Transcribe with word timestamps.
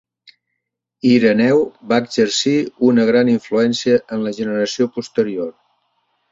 Ireneu 1.09 1.61
va 1.91 1.99
exercir 2.05 2.55
una 2.89 3.07
gran 3.11 3.31
influència 3.37 4.03
en 4.17 4.27
la 4.27 4.35
generació 4.41 4.93
posterior. 4.99 5.57